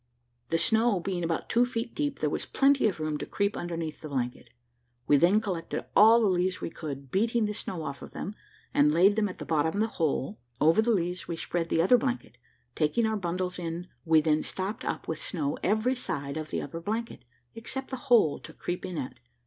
The 0.49 0.57
snow 0.57 0.99
being 0.99 1.23
about 1.23 1.47
two 1.47 1.63
feet 1.63 1.93
deep, 1.93 2.21
there 2.21 2.29
was 2.31 2.47
plenty 2.47 2.87
of 2.87 2.99
room 2.99 3.19
to 3.19 3.25
creep 3.27 3.55
underneath 3.55 4.01
the 4.01 4.09
blanket. 4.09 4.49
We 5.05 5.15
then 5.17 5.39
collected 5.39 5.85
all 5.95 6.19
the 6.21 6.25
leaves 6.27 6.59
we 6.59 6.71
could, 6.71 7.11
beating 7.11 7.45
the 7.45 7.53
snow 7.53 7.83
off 7.83 7.99
them, 7.99 8.33
and 8.73 8.91
laid 8.91 9.15
them 9.15 9.29
at 9.29 9.37
the 9.37 9.45
bottom 9.45 9.75
of 9.75 9.79
the 9.79 9.95
hole; 9.97 10.39
over 10.59 10.81
the 10.81 10.89
leaves 10.89 11.27
we 11.27 11.37
spread 11.37 11.69
the 11.69 11.83
other 11.83 11.99
blanket, 11.99 12.31
and 12.39 12.75
taking 12.75 13.05
our 13.05 13.15
bundles 13.15 13.59
in, 13.59 13.89
we 14.03 14.21
then 14.21 14.41
stopped 14.41 14.83
up 14.83 15.07
with 15.07 15.21
snow 15.21 15.55
every 15.61 15.93
side 15.93 16.35
of 16.35 16.49
the 16.49 16.63
upper 16.63 16.81
blanket, 16.81 17.23
except 17.53 17.91
the 17.91 17.97
hole 18.09 18.39
to 18.39 18.53
creep 18.53 18.83
in 18.83 18.97
at. 18.97 19.19